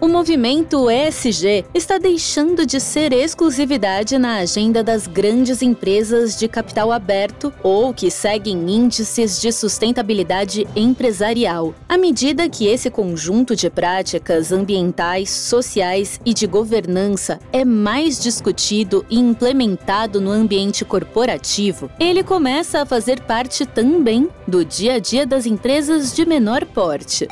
[0.00, 6.90] O movimento ESG está deixando de ser exclusividade na agenda das grandes empresas de capital
[6.90, 11.74] aberto ou que seguem índices de sustentabilidade empresarial.
[11.86, 19.04] À medida que esse conjunto de práticas ambientais, sociais e de governança é mais discutido
[19.10, 25.26] e implementado no ambiente corporativo, ele começa a fazer parte também do dia a dia
[25.26, 27.28] das empresas de menor porte.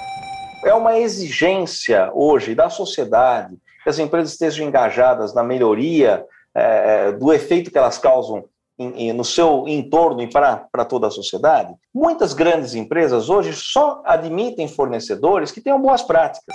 [0.65, 7.33] É uma exigência hoje da sociedade que as empresas estejam engajadas na melhoria é, do
[7.33, 8.45] efeito que elas causam
[8.79, 11.73] em, em, no seu entorno e para, para toda a sociedade.
[11.95, 16.55] Muitas grandes empresas hoje só admitem fornecedores que tenham boas práticas.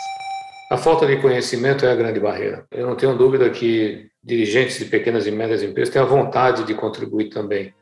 [0.70, 2.66] A falta de conhecimento é a grande barreira.
[2.72, 6.74] Eu não tenho dúvida que dirigentes de pequenas e médias empresas têm a vontade de
[6.74, 7.74] contribuir também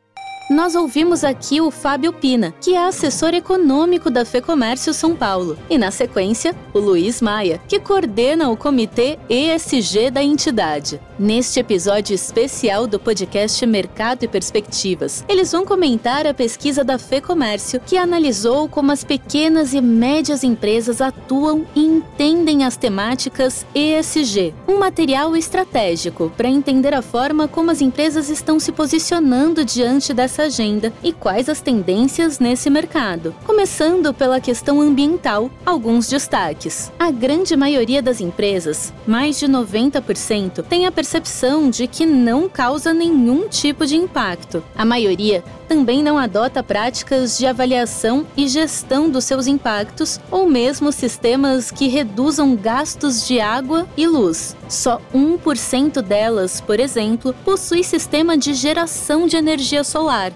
[0.51, 5.77] nós ouvimos aqui o Fábio Pina, que é assessor econômico da FEComércio São Paulo, e
[5.77, 10.99] na sequência, o Luiz Maia, que coordena o comitê ESG da entidade.
[11.17, 17.79] Neste episódio especial do podcast Mercado e Perspectivas, eles vão comentar a pesquisa da FEComércio,
[17.79, 24.79] que analisou como as pequenas e médias empresas atuam e entendem as temáticas ESG, um
[24.79, 30.93] material estratégico para entender a forma como as empresas estão se posicionando diante dessa agenda
[31.03, 33.35] e quais as tendências nesse mercado.
[33.45, 36.91] Começando pela questão ambiental, alguns destaques.
[36.99, 42.93] A grande maioria das empresas, mais de 90%, tem a percepção de que não causa
[42.93, 44.63] nenhum tipo de impacto.
[44.75, 50.91] A maioria também não adota práticas de avaliação e gestão dos seus impactos ou mesmo
[50.91, 54.53] sistemas que reduzam gastos de água e luz.
[54.67, 60.33] Só 1% delas, por exemplo, possui sistema de geração de energia solar.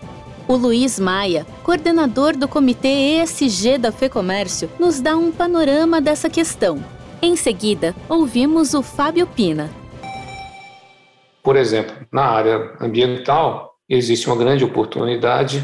[0.48, 6.82] O Luiz Maia, coordenador do Comitê ESG da FEComércio, nos dá um panorama dessa questão.
[7.22, 9.70] Em seguida, ouvimos o Fábio Pina.
[11.44, 15.64] Por exemplo, na área ambiental, existe uma grande oportunidade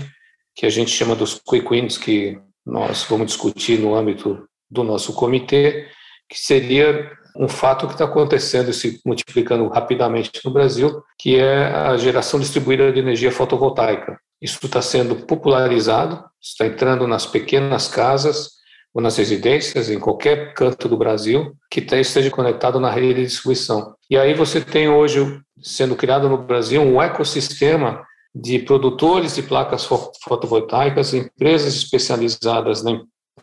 [0.56, 5.14] que a gente chama dos quick wins, que nós vamos discutir no âmbito do nosso
[5.14, 5.88] comitê,
[6.30, 11.66] que seria um fato que está acontecendo e se multiplicando rapidamente no Brasil, que é
[11.68, 14.20] a geração distribuída de energia fotovoltaica.
[14.42, 18.62] Isso está sendo popularizado, está entrando nas pequenas casas
[18.94, 23.96] ou nas residências, em qualquer canto do Brasil, que esteja conectado na rede de distribuição.
[24.10, 29.86] E aí você tem hoje, sendo criado no Brasil, um ecossistema de produtores de placas
[30.24, 32.84] fotovoltaicas, empresas especializadas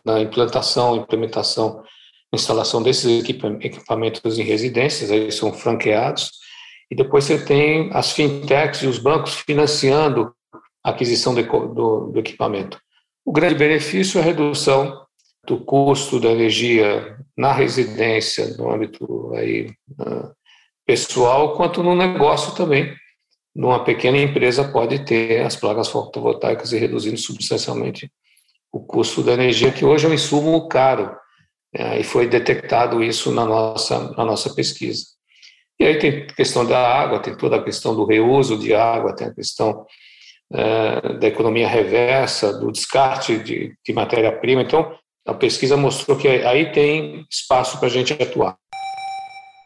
[0.03, 1.83] na implantação, implementação,
[2.33, 3.23] instalação desses
[3.63, 6.31] equipamentos em residências, aí são franqueados,
[6.91, 10.33] e depois você tem as fintechs e os bancos financiando
[10.83, 12.79] a aquisição do, do, do equipamento.
[13.23, 15.05] O grande benefício é a redução
[15.45, 20.31] do custo da energia na residência, no âmbito aí, uh,
[20.85, 22.93] pessoal, quanto no negócio também,
[23.55, 28.11] numa pequena empresa pode ter as placas fotovoltaicas e reduzindo substancialmente
[28.71, 31.15] o custo da energia, que hoje é um insumo caro,
[31.73, 35.05] é, e foi detectado isso na nossa, na nossa pesquisa.
[35.79, 39.27] E aí tem questão da água, tem toda a questão do reuso de água, tem
[39.27, 39.85] a questão
[40.51, 44.61] é, da economia reversa, do descarte de, de matéria-prima.
[44.61, 44.93] Então,
[45.25, 48.57] a pesquisa mostrou que aí tem espaço para a gente atuar.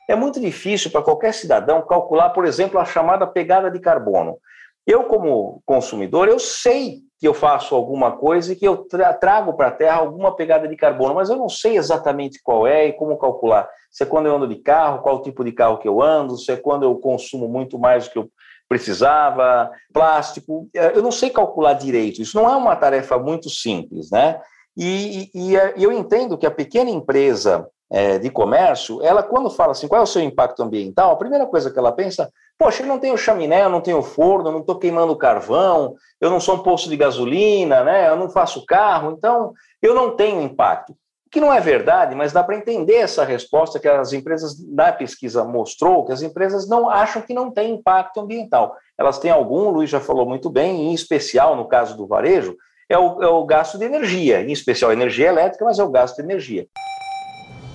[0.09, 4.37] É muito difícil para qualquer cidadão calcular, por exemplo, a chamada pegada de carbono.
[4.85, 9.53] Eu, como consumidor, eu sei que eu faço alguma coisa e que eu tra trago
[9.53, 12.93] para a Terra alguma pegada de carbono, mas eu não sei exatamente qual é e
[12.93, 13.69] como calcular.
[13.89, 16.51] Se é quando eu ando de carro, qual tipo de carro que eu ando, se
[16.51, 18.29] é quando eu consumo muito mais do que eu
[18.67, 20.67] precisava, plástico.
[20.73, 22.21] Eu não sei calcular direito.
[22.21, 24.41] Isso não é uma tarefa muito simples, né?
[24.75, 29.71] E, e, e eu entendo que a pequena empresa é, de comércio, ela quando fala
[29.71, 32.27] assim, qual é o seu impacto ambiental, a primeira coisa que ela pensa,
[32.57, 36.31] poxa, eu não tenho chaminé, eu não tenho forno, eu não estou queimando carvão, eu
[36.31, 40.41] não sou um posto de gasolina, né, eu não faço carro, então eu não tenho
[40.41, 40.95] impacto.
[41.31, 45.43] Que não é verdade, mas dá para entender essa resposta que as empresas da pesquisa
[45.43, 48.75] mostrou, que as empresas não acham que não tem impacto ambiental.
[48.97, 52.55] Elas têm algum, o Luiz já falou muito bem, em especial no caso do varejo,
[52.89, 56.17] é o, é o gasto de energia, em especial energia elétrica, mas é o gasto
[56.17, 56.67] de energia.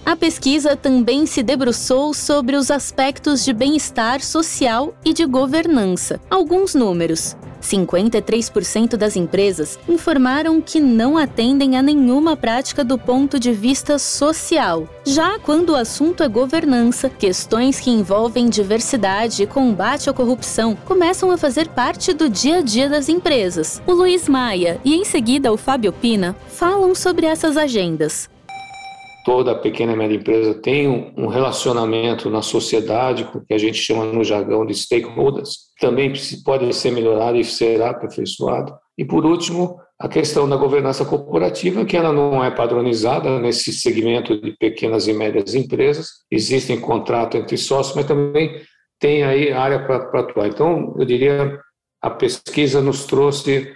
[0.09, 6.19] A pesquisa também se debruçou sobre os aspectos de bem-estar social e de governança.
[6.31, 7.37] Alguns números.
[7.61, 14.89] 53% das empresas informaram que não atendem a nenhuma prática do ponto de vista social.
[15.05, 21.31] Já quando o assunto é governança, questões que envolvem diversidade e combate à corrupção começam
[21.31, 23.83] a fazer parte do dia a dia das empresas.
[23.87, 28.31] O Luiz Maia e em seguida o Fábio Pina falam sobre essas agendas
[29.29, 33.77] toda pequena e média empresa tem um relacionamento na sociedade, com o que a gente
[33.77, 36.11] chama no jargão de stakeholders, também
[36.43, 38.75] pode ser melhorado e será aperfeiçoado.
[38.97, 44.41] E, por último, a questão da governança corporativa, que ela não é padronizada nesse segmento
[44.41, 46.09] de pequenas e médias empresas.
[46.31, 48.63] Existem contratos entre sócios, mas também
[48.99, 50.49] tem aí área para atuar.
[50.49, 51.61] Então, eu diria,
[52.01, 53.71] a pesquisa nos trouxe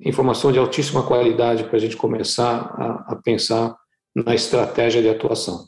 [0.00, 3.76] informação de altíssima qualidade para a gente começar a, a pensar
[4.24, 5.66] na estratégia de atuação.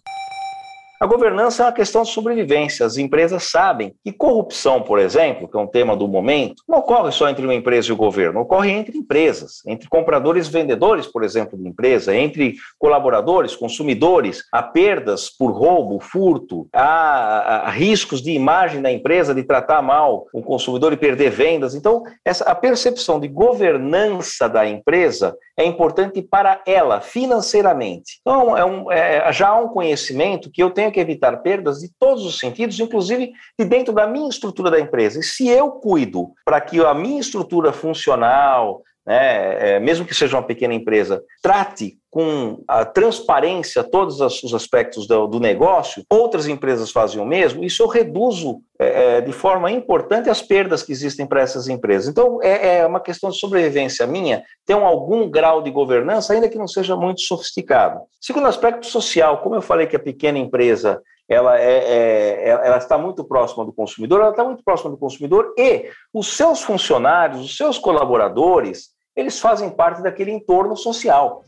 [1.01, 2.85] A governança é uma questão de sobrevivência.
[2.85, 7.13] As empresas sabem que corrupção, por exemplo, que é um tema do momento, não ocorre
[7.13, 11.23] só entre uma empresa e o governo, ocorre entre empresas, entre compradores e vendedores, por
[11.23, 14.43] exemplo, de empresa, entre colaboradores, consumidores.
[14.53, 20.43] Há perdas por roubo, furto, há, riscos de imagem da empresa de tratar mal o
[20.43, 21.77] consumidor e perder vendas.
[21.77, 28.19] Então, essa, a percepção de governança da empresa é importante para ela financeiramente.
[28.21, 31.89] Então, é um, é, já há um conhecimento que eu tenho que evitar perdas de
[31.99, 35.21] todos os sentidos, inclusive de dentro da minha estrutura da empresa.
[35.21, 40.37] E se eu cuido para que a minha estrutura funcional, né, é, mesmo que seja
[40.37, 46.91] uma pequena empresa, trate com a transparência todos os aspectos do, do negócio, outras empresas
[46.91, 51.27] fazem o mesmo, isso eu reduzo é, é de forma importante as perdas que existem
[51.27, 52.07] para essas empresas.
[52.07, 56.49] Então, é, é, uma questão de sobrevivência minha ter um, algum grau de governança, ainda
[56.49, 58.01] que não seja muito sofisticado.
[58.21, 62.97] Segundo aspecto social, como eu falei que a pequena empresa ela, é, é, ela está
[62.97, 67.57] muito próxima do consumidor, ela está muito próxima do consumidor e os seus funcionários, os
[67.57, 71.45] seus colaboradores, eles fazem parte daquele entorno social.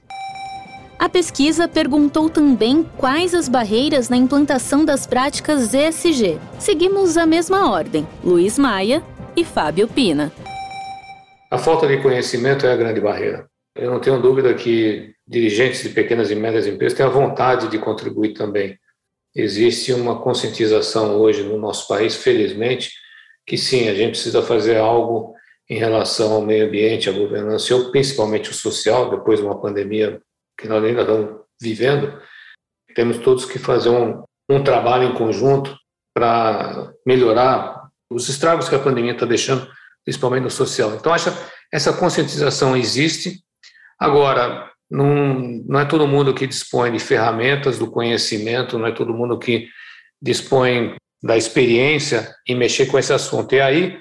[0.98, 6.38] A pesquisa perguntou também quais as barreiras na implantação das práticas ESG.
[6.58, 9.02] Seguimos a mesma ordem: Luiz Maia
[9.36, 10.32] e Fábio Pina.
[11.48, 13.48] A falta de conhecimento é a grande barreira.
[13.76, 17.78] Eu não tenho dúvida que dirigentes de pequenas e médias empresas têm a vontade de
[17.78, 18.76] contribuir também.
[19.34, 22.92] Existe uma conscientização hoje no nosso país, felizmente,
[23.46, 25.34] que sim, a gente precisa fazer algo
[25.70, 30.20] em relação ao meio ambiente, à governança, ou principalmente o social, depois de uma pandemia
[30.58, 32.20] que nós ainda estamos vivendo,
[32.92, 35.78] temos todos que fazer um, um trabalho em conjunto
[36.12, 39.70] para melhorar os estragos que a pandemia está deixando,
[40.04, 40.92] principalmente no social.
[40.96, 41.32] Então, essa,
[41.72, 43.40] essa conscientização existe.
[43.96, 45.38] Agora, não,
[45.68, 49.68] não é todo mundo que dispõe de ferramentas, do conhecimento, não é todo mundo que
[50.20, 53.54] dispõe da experiência em mexer com esse assunto.
[53.54, 54.00] E aí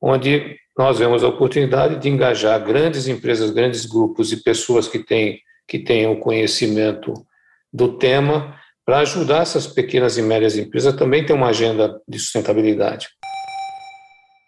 [0.00, 5.40] onde nós vemos a oportunidade de engajar grandes empresas, grandes grupos e pessoas que têm
[5.66, 7.14] que tenham conhecimento
[7.72, 13.08] do tema para ajudar essas pequenas e médias empresas também ter uma agenda de sustentabilidade.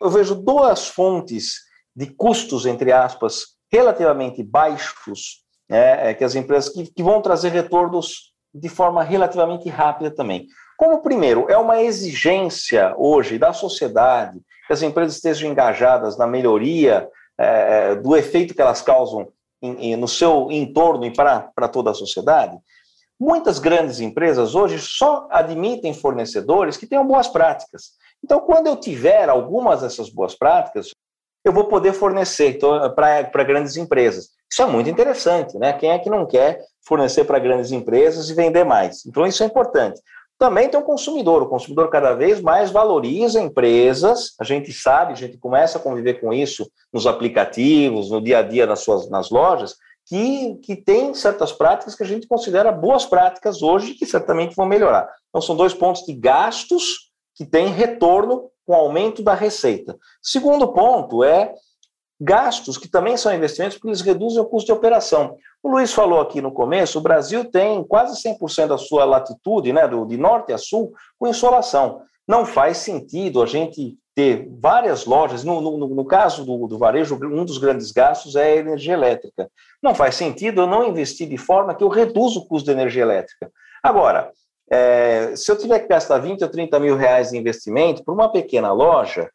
[0.02, 1.54] Eu vejo duas fontes
[1.96, 7.50] de custos, entre aspas, relativamente baixos, né, é, que as empresas que, que vão trazer
[7.50, 10.46] retornos de forma relativamente rápida também.
[10.76, 17.08] Como, primeiro, é uma exigência hoje da sociedade que as empresas estejam engajadas na melhoria
[17.38, 19.28] é, é, do efeito que elas causam
[19.62, 22.56] em, em, no seu entorno e para, toda a sociedade,
[23.18, 27.92] muitas grandes empresas hoje só admitem fornecedores que tenham boas práticas.
[28.22, 30.90] Então, quando eu tiver algumas dessas boas práticas,
[31.44, 34.30] eu vou poder fornecer então, para grandes empresas.
[34.50, 35.72] Isso é muito interessante, né?
[35.72, 39.04] Quem é que não quer fornecer para grandes empresas e vender mais?
[39.04, 40.00] Então, isso é importante.
[40.38, 41.42] Também tem o consumidor.
[41.42, 44.34] O consumidor cada vez mais valoriza empresas.
[44.40, 48.42] A gente sabe, a gente começa a conviver com isso nos aplicativos, no dia a
[48.42, 49.76] dia nas suas nas lojas,
[50.06, 54.66] que, que tem certas práticas que a gente considera boas práticas hoje que certamente vão
[54.66, 55.08] melhorar.
[55.28, 59.96] Então, são dois pontos de gastos que têm retorno com aumento da receita.
[60.22, 61.54] Segundo ponto é
[62.20, 65.36] gastos que também são investimentos porque eles reduzem o custo de operação.
[65.62, 69.88] O Luiz falou aqui no começo, o Brasil tem quase 100% da sua latitude, né,
[69.88, 72.02] do, de norte a sul, com insolação.
[72.26, 77.18] Não faz sentido a gente ter várias lojas, no, no, no caso do, do, varejo,
[77.20, 79.50] um dos grandes gastos é a energia elétrica.
[79.82, 83.02] Não faz sentido eu não investir de forma que eu reduza o custo da energia
[83.02, 83.50] elétrica.
[83.82, 84.30] Agora,
[84.70, 88.30] é, se eu tiver que gastar 20 ou 30 mil reais de investimento para uma
[88.30, 89.28] pequena loja,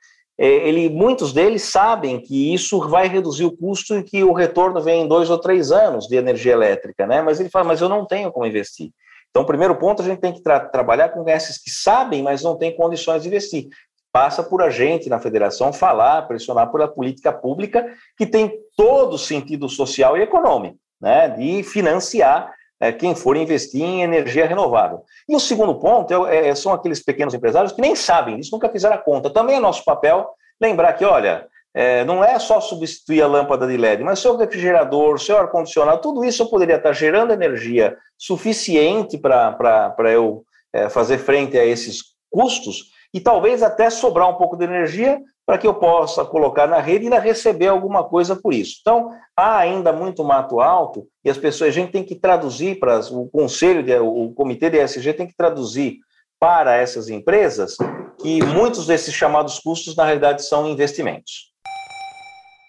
[0.46, 5.02] ele, muitos deles sabem que isso vai reduzir o custo e que o retorno vem
[5.02, 7.22] em dois ou três anos de energia elétrica, né?
[7.22, 8.92] Mas ele fala, mas eu não tenho como investir.
[9.30, 12.58] Então, primeiro ponto, a gente tem que tra trabalhar com esses que sabem, mas não
[12.58, 13.68] têm condições de investir.
[14.14, 19.16] Passa por a gente na federação falar, pressionar por a política pública que tem todo
[19.16, 21.28] o sentido social e econômico, né?
[21.30, 25.04] De financiar é, quem for investir em energia renovável.
[25.28, 28.70] E o segundo ponto é, é, são aqueles pequenos empresários que nem sabem disso, nunca
[28.70, 29.30] fizeram a conta.
[29.30, 30.30] Também é nosso papel
[30.62, 35.20] lembrar que, olha, é, não é só substituir a lâmpada de LED, mas seu refrigerador,
[35.20, 40.44] seu ar-condicionado, tudo isso eu poderia estar gerando energia suficiente para eu
[40.74, 45.20] é, fazer frente a esses custos e talvez até sobrar um pouco de energia
[45.50, 48.78] para que eu possa colocar na rede e ainda receber alguma coisa por isso.
[48.82, 53.00] Então, há ainda muito mato alto e as pessoas, a gente tem que traduzir para
[53.12, 55.98] o conselho, o comitê de ESG tem que traduzir
[56.40, 57.76] para essas empresas
[58.22, 61.52] que muitos desses chamados custos, na realidade, são investimentos.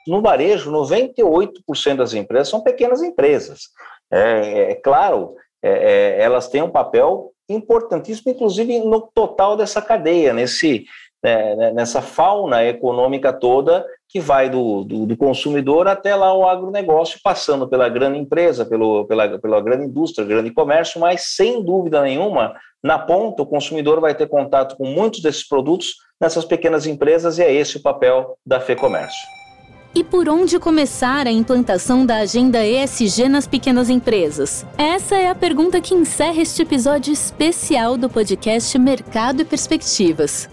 [0.08, 3.64] No varejo, 98% das empresas são pequenas empresas.
[4.10, 10.32] É, é claro, é, é, elas têm um papel importantíssimo, inclusive no total dessa cadeia,
[10.32, 10.87] nesse,
[11.22, 16.48] né, né, nessa fauna econômica toda que vai do, do, do, consumidor até lá o
[16.48, 22.02] agronegócio, passando pela grande empresa, pelo, pela, pela grande indústria, grande comércio, mas sem dúvida
[22.02, 27.38] nenhuma, na ponta, o consumidor vai ter contato com muitos desses produtos nessas pequenas empresas
[27.38, 29.28] e é esse o papel da FEComércio.
[29.94, 34.64] E por onde começar a implantação da agenda ESG nas pequenas empresas?
[34.78, 40.48] Essa é a pergunta que encerra este episódio especial do podcast Mercado e Perspectivas.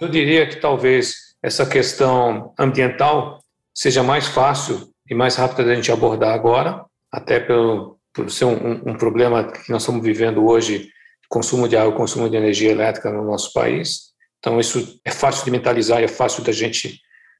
[0.00, 3.38] Eu diria que talvez essa questão ambiental
[3.74, 8.82] seja mais fácil e mais rápida da gente abordar agora, até pelo, por ser um,
[8.86, 10.88] um problema que nós estamos vivendo hoje,
[11.28, 14.10] consumo de água, consumo de energia elétrica no nosso país.
[14.38, 16.98] Então, isso é fácil de mentalizar, é fácil da gente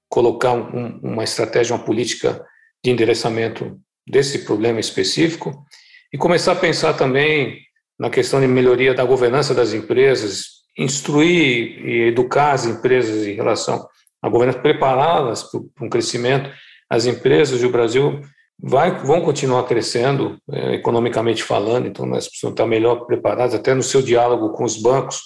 [0.09, 2.45] colocar um, uma estratégia, uma política
[2.85, 5.64] de endereçamento desse problema específico
[6.12, 7.59] e começar a pensar também
[7.99, 13.87] na questão de melhoria da governança das empresas, instruir e educar as empresas em relação
[14.22, 16.50] à governança, prepará-las para um crescimento.
[16.88, 18.20] As empresas e o Brasil
[18.58, 23.82] vai, vão continuar crescendo, é, economicamente falando, então nós precisamos estar melhor preparados, até no
[23.82, 25.20] seu diálogo com os bancos.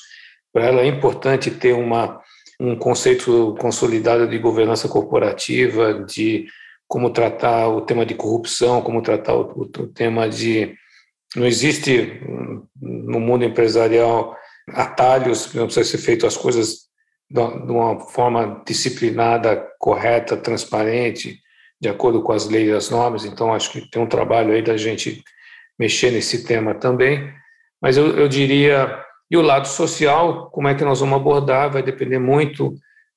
[0.52, 2.20] Para ela é importante ter uma
[2.61, 6.46] um conceito consolidado de governança corporativa, de
[6.87, 10.75] como tratar o tema de corrupção, como tratar o, o tema de.
[11.34, 12.20] Não existe
[12.80, 14.37] no mundo empresarial
[14.68, 16.85] atalhos, não precisa ser feito as coisas
[17.30, 21.40] de uma forma disciplinada, correta, transparente,
[21.80, 23.25] de acordo com as leis e as normas.
[23.25, 25.23] Então, acho que tem um trabalho aí da gente
[25.78, 27.33] mexer nesse tema também.
[27.80, 31.83] Mas eu, eu diria e o lado social, como é que nós vamos abordar, vai
[31.83, 32.75] depender muito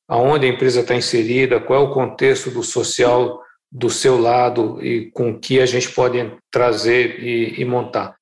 [0.08, 5.12] aonde a empresa está inserida, qual é o contexto do social do seu lado e
[5.12, 8.16] com que a gente pode trazer e, e montar.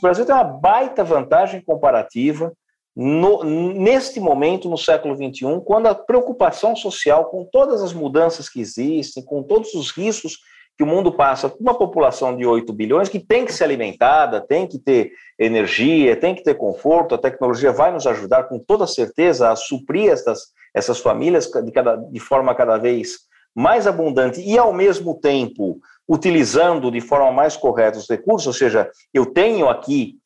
[0.00, 2.50] O Brasil tem uma baita vantagem comparativa
[2.96, 8.60] no, neste momento, no século XXI, quando a preocupação social com todas as mudanças que
[8.60, 10.38] existem, com todos os riscos
[10.76, 14.66] que o mundo passa uma população de 8 bilhões que tem que ser alimentada, tem
[14.66, 19.50] que ter energia, tem que ter conforto, a tecnologia vai nos ajudar com toda certeza
[19.50, 20.40] a suprir essas,
[20.74, 23.18] essas famílias de, cada, de forma cada vez
[23.54, 25.78] mais abundante e, ao mesmo tempo,
[26.08, 30.18] utilizando de forma mais correta os recursos, ou seja, eu tenho aqui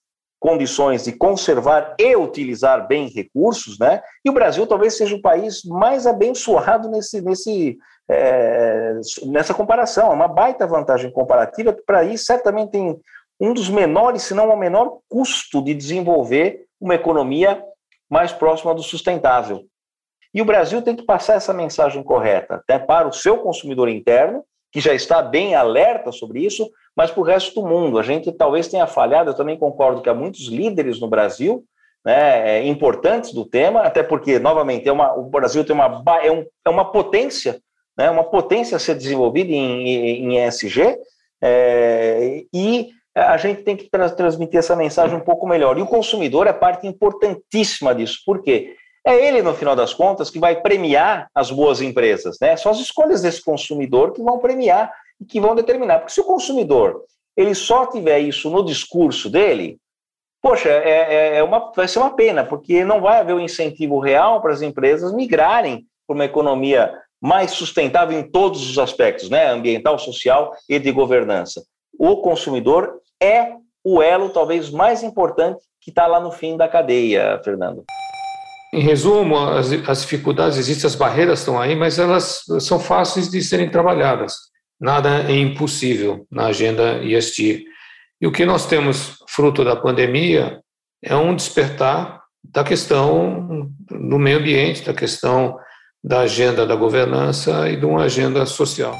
[0.44, 4.02] condições de conservar e utilizar bem recursos, né?
[4.22, 7.78] E o Brasil talvez seja o país mais abençoado nesse, nesse,
[8.10, 8.92] é,
[9.26, 10.10] nessa comparação.
[10.10, 13.00] É uma baita vantagem comparativa para isso, certamente tem
[13.40, 17.62] um dos menores, se não o menor custo de desenvolver uma economia
[18.10, 19.64] mais próxima do sustentável.
[20.34, 24.44] E o Brasil tem que passar essa mensagem correta até para o seu consumidor interno,
[24.72, 27.98] que já está bem alerta sobre isso, mas para o resto do mundo.
[27.98, 31.64] A gente talvez tenha falhado, eu também concordo que há muitos líderes no Brasil
[32.04, 36.32] né, é, importantes do tema, até porque, novamente, é uma, o Brasil tem uma, é,
[36.32, 37.60] um, é uma potência
[37.96, 40.96] né, uma potência a ser desenvolvida em, em ESG,
[41.42, 45.78] é, e a gente tem que tra transmitir essa mensagem um pouco melhor.
[45.78, 48.74] E o consumidor é parte importantíssima disso, por quê?
[49.06, 52.56] É ele, no final das contas, que vai premiar as boas empresas, né?
[52.56, 55.98] São as escolhas desse consumidor que vão premiar e que vão determinar.
[55.98, 57.04] Porque se o consumidor
[57.36, 59.78] ele só tiver isso no discurso dele,
[60.40, 63.98] poxa, é, é, é uma, vai ser uma pena, porque não vai haver um incentivo
[63.98, 69.48] real para as empresas migrarem para uma economia mais sustentável em todos os aspectos, né?
[69.48, 71.64] ambiental, social e de governança.
[71.98, 77.40] O consumidor é o elo talvez mais importante que está lá no fim da cadeia,
[77.44, 77.84] Fernando.
[78.74, 83.40] Em resumo, as, as, dificuldades existem, as barreiras estão aí, mas elas são fáceis de
[83.40, 84.34] serem trabalhadas.
[84.80, 87.66] Nada é impossível na agenda ESG.
[88.20, 90.60] E o que nós temos, fruto da pandemia,
[91.00, 95.56] é um despertar da questão do meio ambiente, da questão
[96.02, 98.98] da agenda da governança e de uma agenda social.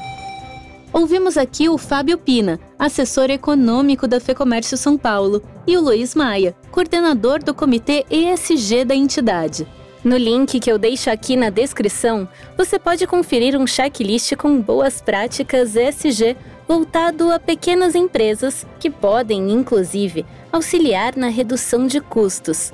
[0.95, 6.55] Ouvimos aqui o Fábio Pina, assessor econômico da FEComércio São Paulo, e o Luiz Maia,
[6.71, 9.67] coordenador do Comitê ESG da entidade.
[10.05, 15.01] No link que eu deixo aqui na descrição, você pode conferir um checklist com boas
[15.01, 16.37] práticas ESG
[16.69, 22.73] voltado a pequenas empresas que podem, inclusive, auxiliar na redução de custos.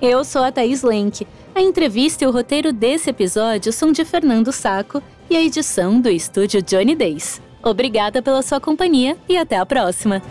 [0.00, 1.26] Eu sou a Thaís Lenk.
[1.52, 6.08] A entrevista e o roteiro desse episódio são de Fernando Saco e a edição do
[6.08, 7.44] estúdio Johnny Days.
[7.62, 10.22] Obrigada pela sua companhia e até a próxima!